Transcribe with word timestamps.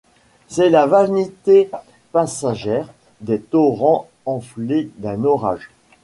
C’est 0.47 0.71
la 0.71 0.87
vanité 0.87 1.69
passagère 2.11 2.89
des 3.19 3.39
torrents 3.39 4.09
enflés 4.25 4.89
d’un 4.97 5.23
orage. 5.25 5.69